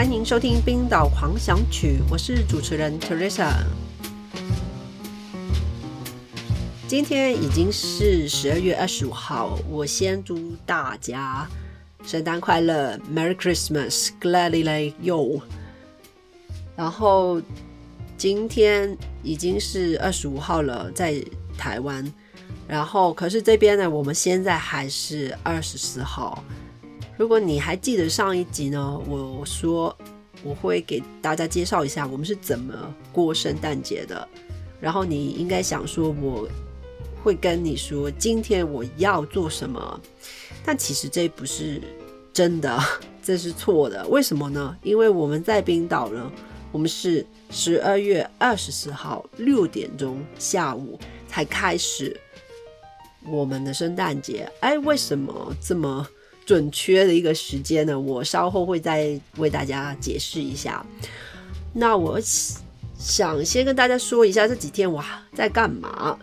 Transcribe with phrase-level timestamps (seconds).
[0.00, 3.52] 欢迎收听《冰岛狂想曲》，我是主持人 Teresa。
[6.88, 11.46] 今天已经是十二月二十五号，我先祝大家
[12.02, 15.42] 圣诞快乐，Merry Christmas，Gladly Yo。
[16.74, 17.38] 然后
[18.16, 21.22] 今天已经是二十五号了，在
[21.58, 22.10] 台湾。
[22.66, 26.42] 然后可是这边呢，我们现在还是二十四号。
[27.20, 29.94] 如果你还记得上一集呢，我说
[30.42, 32.72] 我会给大家介绍一下我们是怎么
[33.12, 34.26] 过圣诞节的。
[34.80, 36.48] 然后你应该想说，我
[37.22, 40.00] 会跟你说今天我要做什么，
[40.64, 41.82] 但其实这不是
[42.32, 42.82] 真的，
[43.22, 44.08] 这是错的。
[44.08, 44.74] 为什么呢？
[44.82, 46.32] 因为我们在冰岛呢，
[46.72, 52.18] 我们是十二月二十四号六点钟下午才开始
[53.26, 54.50] 我们的圣诞节。
[54.60, 56.08] 哎，为什么这么？
[56.50, 60.84] 准确的一个时间呢，我稍后会再为大家解释一下。
[61.72, 62.18] 那我
[62.98, 65.00] 想先跟大家说一下这几天我
[65.32, 66.18] 在干嘛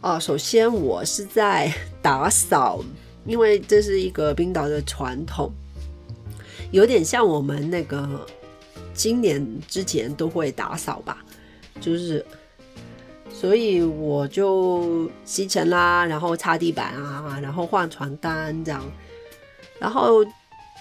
[0.00, 0.18] 啊？
[0.18, 2.82] 首先我是在打扫，
[3.26, 5.52] 因为这是一个冰岛的传统，
[6.70, 8.26] 有点像我们那个
[8.94, 11.22] 今年之前都会打扫吧，
[11.82, 12.24] 就是
[13.30, 18.82] 所以我就吸尘啦，然后擦地板啊，然后换床单这样。
[19.78, 20.24] 然后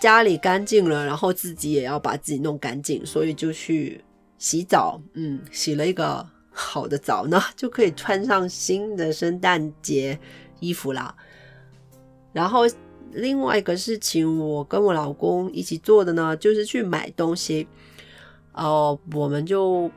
[0.01, 4.03] 家里干净了，然后自己也要把自己弄干净，所以就去
[4.37, 5.01] 洗澡。
[5.13, 10.19] 嗯，洗了一个好的澡呢，就可以穿上新的圣诞节
[10.59, 11.15] 衣服啦。
[12.33, 12.61] 然后
[13.11, 17.67] 另外一个事情，我跟我老公一起做的呢，就是去买东西。
[18.53, 19.89] 哦，我们就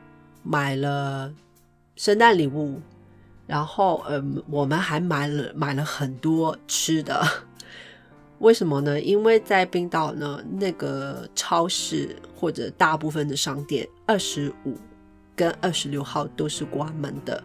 [0.43, 1.33] 买了
[1.95, 2.79] 圣诞礼物，
[3.47, 7.21] 然后嗯，我们还买了买了很多吃的。
[8.39, 8.99] 为什么呢？
[9.01, 14.75] 因为在冰岛呢，那个超市或者大部分的商店，二十五
[15.35, 17.43] 跟二十六号都是关门的，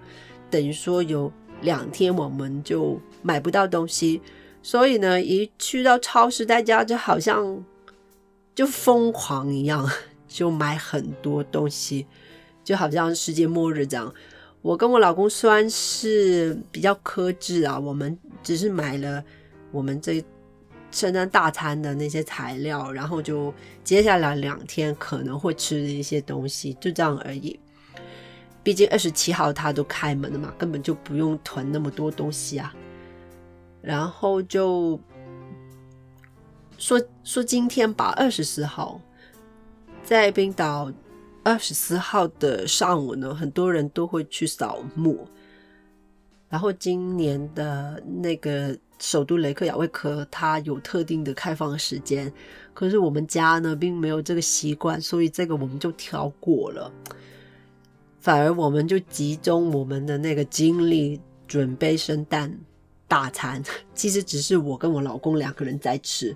[0.49, 4.23] 等于说有两天我们就买不到东西。
[4.63, 7.65] 所以呢，一去到超市，大家就好像
[8.55, 9.91] 就疯狂一样，
[10.29, 12.07] 就买很多东西，
[12.63, 14.15] 就好像世界末日这样。
[14.63, 19.25] 我跟我老公虽然是比较克制啊，我们只是买了
[19.73, 20.25] 我们这。
[20.95, 27.59] 圣诞大餐的那些材料，然后就接下来两天可能会吃的一些东西，就这样而已。
[28.63, 32.73] 毕竟二十七号他都开门了嘛，根本就不用囤那么多东西啊。
[33.83, 34.99] 然后就
[36.79, 39.01] 说说今天吧，二十四号
[40.05, 40.93] 在冰岛，
[41.43, 45.27] 二十四号的上午呢，很多人都会去扫墓。
[46.49, 48.79] 然后今年的那个。
[48.99, 52.33] 首都雷克雅未克，它有特定的开放时间，
[52.73, 56.93] 可是我们家呢并没有这个习惯，所以这个我们就跳过了。
[58.21, 62.51] 反而我们就集中我们的那个精力准备圣诞
[63.07, 63.63] 大餐，
[63.95, 66.35] 其实只是我跟我老公两个人在吃，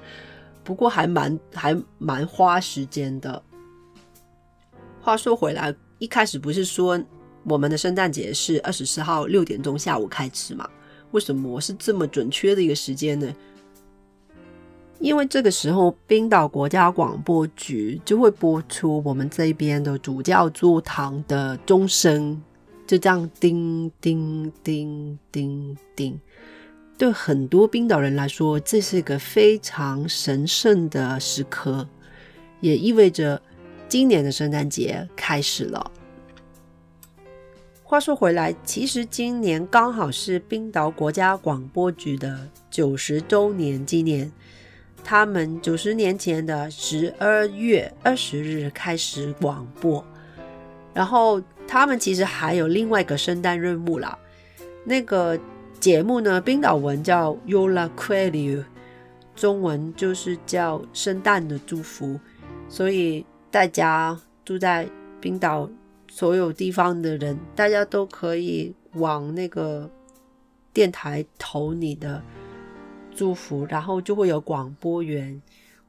[0.63, 3.43] 不过还蛮还蛮花时间的。
[5.01, 7.03] 话说回来，一开始不是说
[7.45, 10.69] 我们的圣诞节是二十四号六点钟下午开吃吗？
[11.11, 13.35] 为什么我是这么准确的一个时间呢？
[15.01, 22.43] 因为这个时候，冰岛国家广播局就会播出我们这边的主教座堂的钟声，
[22.85, 26.21] 就这样叮叮叮叮叮。
[26.97, 31.89] 对很多冰岛人来说，这是一个非常神圣的时刻，
[32.61, 33.41] 也意味着
[33.89, 35.93] 今年的圣诞节开始了。
[37.91, 44.31] 话说回来，其实今年刚好是冰岛国家广播局的九十周年纪念。
[45.03, 50.05] 他们九十年前的十二月二十日开始广播，
[50.93, 54.19] 然后他们其实还有另外一个圣诞任务啦。
[54.85, 55.41] 那个
[55.81, 58.65] 节目呢，冰岛文叫 Yola Qualu，
[59.35, 62.21] 中文就是叫圣诞的祝福。
[62.69, 64.87] 所以大家住在
[65.23, 65.71] 冰岛。
[66.11, 69.89] 所有地方的人，大家都可以往那个
[70.73, 72.23] 电台投你的
[73.15, 75.41] 祝福，然后就会有广播员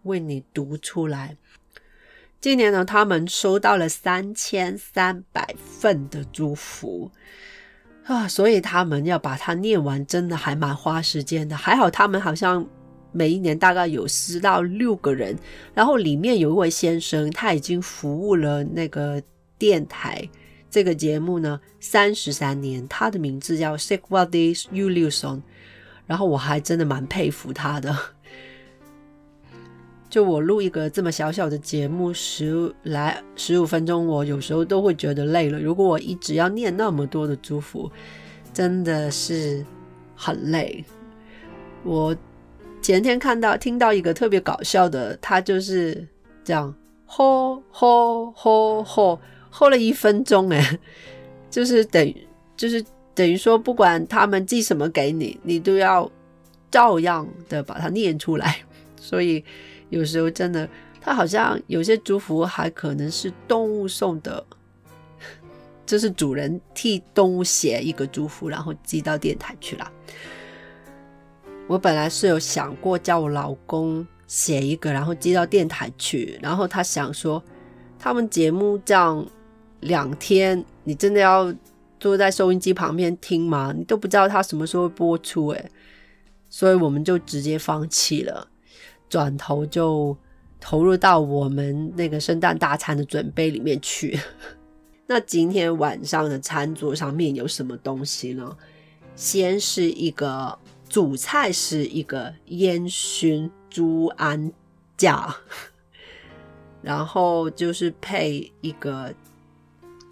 [0.04, 1.38] 为你读出来。
[2.42, 7.10] 今年呢，他们收到了三千三百份的祝福
[8.04, 11.56] 啊，所以他们要把它念完，真的还蛮花时间的。
[11.56, 12.66] 还好他们好像
[13.12, 15.38] 每一年大概有四到六个人，
[15.74, 19.24] 然后里面有一位先生，他已经服务了那个。
[19.60, 20.28] 电台
[20.72, 25.44] 这个节目呢，三十三年，他的名字叫 Sigvaldis u l i u s o n
[26.08, 27.96] 然后我还真的蛮佩服他的。
[30.10, 35.60] 就我录一个这么小小的节目，十来十五分钟，我有时候都会觉得累了。
[35.60, 37.92] 如果我一直要念那么多的祝福，
[38.52, 39.64] 真的是
[40.16, 40.84] 很累。
[41.84, 42.16] 我
[42.82, 46.08] 前天看到听到一个特别搞笑的，他就是
[46.44, 46.74] 这样，
[47.06, 50.80] 吼吼吼吼吼了一分钟，哎，
[51.50, 56.10] 就是等于就是等于说，不管他们寄什么给你，你都要
[56.72, 58.58] 照样的把它念出来，
[58.96, 59.44] 所以。
[59.92, 60.70] 有时候真的，
[61.02, 64.46] 他好像有些祝福还可能是动物送的，
[65.84, 69.92] 就是主人替动物写一个祝福，然后寄到电台去了。
[71.66, 77.44] 我本来是有想过叫我老公写一个，然后寄到电台去，然后他想说，
[77.98, 79.26] 他们节目这样
[79.82, 81.54] 两天，你真的要
[82.00, 83.74] 坐在收音机旁边听吗？
[83.76, 85.72] 你都不知道它什么时候播出，诶，
[86.50, 88.48] 所以我们就直接放弃了。
[89.10, 90.16] 转头就
[90.60, 94.20] 投入到我们那个圣诞大餐的准备里面去。
[95.08, 98.56] 那今天晚上的餐桌上面有什么东西呢？
[99.16, 104.52] 先是一个主菜，是一个烟熏猪安
[104.96, 105.36] 架，
[106.82, 109.14] 然后就是配一个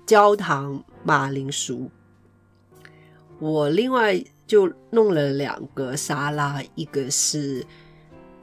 [0.07, 1.91] 焦糖马铃薯。
[3.37, 7.63] 我另外就弄了两个沙拉，一个是。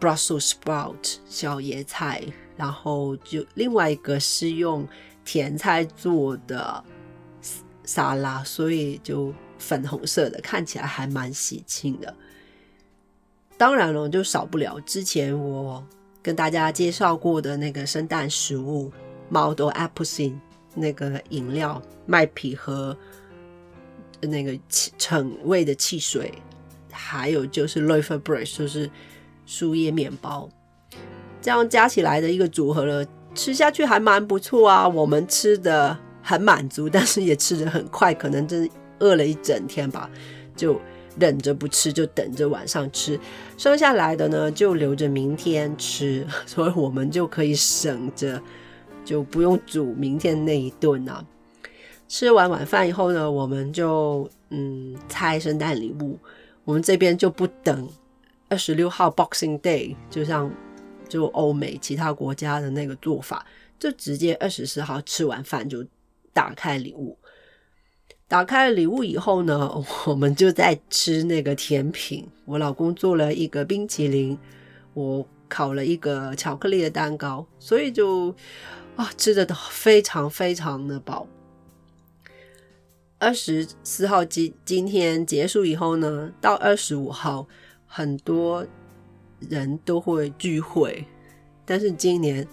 [0.00, 2.22] Brussels sprout 小椰菜，
[2.58, 4.86] 然后就另外一个是用
[5.24, 6.84] 甜菜做的
[7.84, 12.14] 沙拉，所以就粉红色的，看起来还蛮喜庆的。
[13.56, 15.82] 当然了，就少不了之前我
[16.22, 18.92] 跟大家介绍过的那个圣诞食物
[19.30, 20.40] Model Apple c i n
[20.74, 22.96] 那个饮料麦皮和
[24.20, 24.58] 那个
[24.98, 26.32] 橙味的汽水，
[26.90, 28.90] 还有就是 l o a f e r Bread，就是。
[29.46, 30.48] 树叶面包，
[31.42, 34.88] 这样加起来的一个组合了，吃下去还蛮不错啊。
[34.88, 38.66] 我们吃的很满足，但是也吃的很快，可能真
[39.00, 40.08] 饿了一整天吧，
[40.56, 40.80] 就
[41.18, 43.20] 忍着不吃，就等着晚上吃。
[43.58, 48.40] 剩下来的呢，就留着明天吃， 所以我们就可以省着，
[49.04, 51.24] 就不用煮明天那一顿啊。
[52.08, 56.18] 吃完晚饭以后呢，我们就嗯拆圣诞礼物，
[56.64, 57.88] 我们这边就不等。
[58.48, 60.50] 二十六号 Boxing Day，就像
[61.08, 63.44] 就欧美其他国家的那个做法，
[63.80, 65.84] 就直接二十四号吃完饭就
[66.32, 67.18] 打开礼物。
[68.28, 69.70] 打开了礼物以后呢，
[70.06, 72.28] 我们就在吃那个甜品。
[72.44, 74.38] 我老公做了一个冰淇淋，
[74.92, 78.34] 我烤了一个巧克力的蛋糕，所以就
[78.96, 81.26] 啊吃的都非常非常的饱。
[83.18, 87.46] 二十四号今今天结束以后呢，到二十五号。
[87.86, 88.66] 很多
[89.38, 91.06] 人都会聚会，
[91.64, 92.44] 但是今年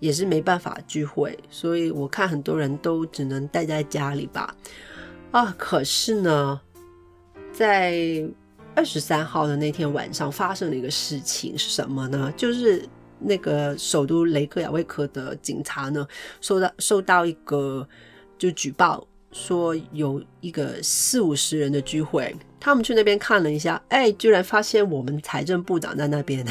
[0.00, 4.56] 也是没办法聚会，所以我看很多人都只能待在家里吧。
[5.30, 6.60] 啊，可是呢，
[7.52, 8.28] 在
[8.74, 12.34] 二十三号的那天晚上发生了一个事情，是什么呢？
[12.36, 12.84] 就是
[13.20, 16.06] 那个首都雷克雅未克的警察呢，
[16.40, 17.88] 收到收到一个
[18.36, 19.06] 就举报。
[19.30, 26.42] 说有一个四五十人的聚会，他们去那边看了一下，哎，居然发现我们财政部长在那边。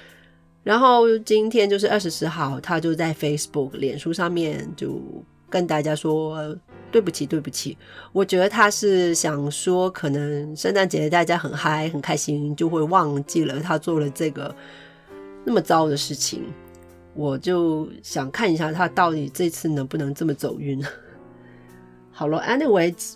[0.64, 4.98] 然后今天就是二十四号，他就在 Facebook 脸书上面就
[5.50, 6.58] 跟大家说
[6.90, 7.76] 对不起，对不起。
[8.10, 14.52] 我觉得他是想说，可能圣诞节大家很嗨很开心，就会忘记了他做了这个
[15.44, 16.44] 那么糟的事情。
[17.14, 20.84] 我就想看一下他到底这次能不能这么走运。
[22.10, 23.14] 好了，anyways，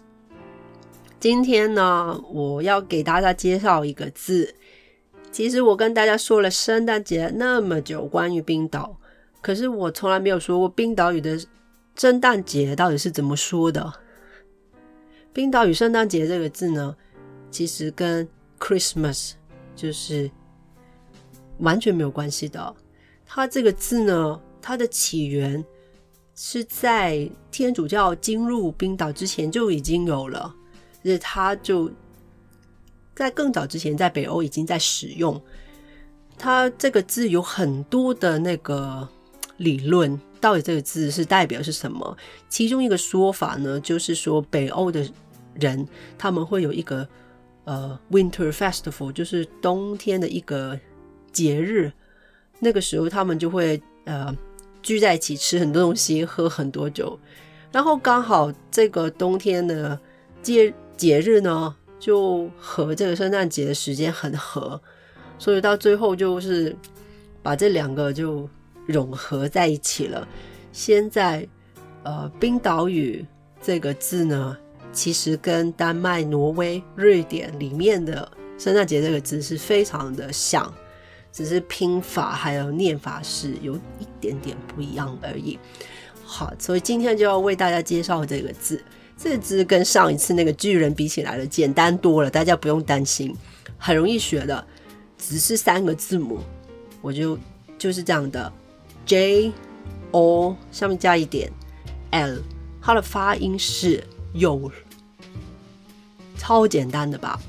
[1.18, 4.54] 今天呢，我要给大家介绍一个字。
[5.32, 8.96] 其实我跟大家说了圣诞节那么久关于冰岛，
[9.42, 11.38] 可是我从来没有说过冰岛语的
[11.96, 13.92] 圣诞节到底是怎么说的。
[15.32, 16.96] 冰岛语圣诞节这个字呢，
[17.50, 19.32] 其实跟 Christmas
[19.76, 20.30] 就是
[21.58, 22.74] 完全没有关系的。
[23.24, 25.64] 它这个字呢，它的起源。
[26.40, 30.54] 是在天主教进入冰岛之前就已经有了，
[30.98, 31.90] 而且它就
[33.12, 35.42] 在更早之前在北欧已经在使用。
[36.38, 39.08] 它这个字有很多的那个
[39.56, 42.16] 理论，到底这个字是代表是什么？
[42.48, 45.04] 其中一个说法呢，就是说北欧的
[45.54, 45.84] 人
[46.16, 47.04] 他们会有一个
[47.64, 50.78] 呃 Winter Festival，就是冬天的一个
[51.32, 51.92] 节日，
[52.60, 54.36] 那个时候他们就会呃。
[54.80, 57.18] 聚在一起吃很多东西，喝很多酒，
[57.72, 59.98] 然后刚好这个冬天的
[60.40, 64.80] 节节日呢，就和这个圣诞节的时间很合，
[65.36, 66.74] 所以到最后就是
[67.42, 68.48] 把这两个就
[68.86, 70.26] 融合在一起了。
[70.72, 71.46] 现在，
[72.04, 73.26] 呃，冰岛语
[73.60, 74.56] 这个字呢，
[74.92, 80.72] 其实跟丹麦、挪威、瑞典里面的圣诞节这个字是非常的像，
[81.38, 85.56] 只是拼法还有念法是有一点点不一样而已。
[86.24, 88.82] 好，所以今天就要为大家介绍这个字。
[89.16, 93.32] 这只跟上一次那个巨人比起来了，简单多了，大家不用担心，
[93.78, 94.66] 很容易学的，
[95.16, 96.40] 只是三个字母，
[97.00, 97.38] 我就
[97.78, 98.52] 就是这样的
[99.06, 99.52] ，J
[100.10, 101.48] O 上面加一点
[102.10, 102.42] L，
[102.82, 104.02] 它的发音是
[104.34, 104.72] Yo，
[106.36, 107.40] 超简单的吧？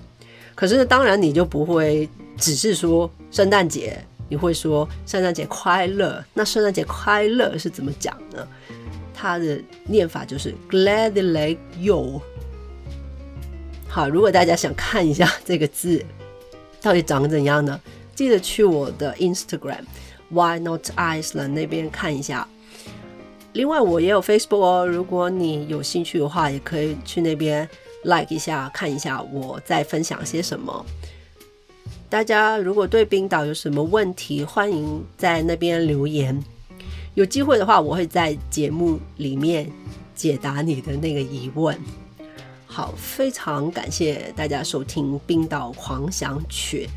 [0.53, 2.07] 可是当然你就不会
[2.39, 8.47] 只是说圣诞节，你会说圣诞节快乐，那圣诞节快乐是怎么讲呢？
[9.13, 12.21] 它的念法就是 gladly you。
[13.87, 16.03] 好，如果大家想看一下这个字
[16.81, 17.79] 到底长怎样呢？
[18.15, 19.83] 记得去我的 Instagram
[20.29, 22.47] Why Not Iceland 那边看一下。
[23.53, 27.67] 另外，我也有 Facebook 哦，如果你有兴趣的话，也可以去那边
[28.03, 30.85] like 一下，看一下我在分享些什么。
[32.09, 36.43] 大家如果对冰岛有什么问题，欢迎在那边留言。
[37.13, 39.71] 有机会的话，我会在节目里面
[40.15, 41.77] 解答你的那个疑问。
[42.65, 46.87] 好，非常感谢大家收听《冰岛狂想曲》，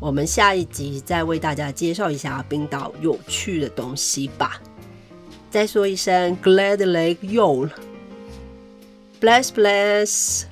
[0.00, 4.60] 我们下一集再为大家介绍一下冰岛有趣的东西吧。
[5.50, 7.70] 再说一声 Glad Lake Yo，Bless
[9.50, 10.49] Bless。